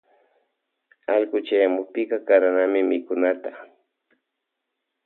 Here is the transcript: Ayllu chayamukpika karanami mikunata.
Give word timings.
Ayllu 1.13 1.37
chayamukpika 1.47 2.17
karanami 2.27 2.79
mikunata. 2.89 3.51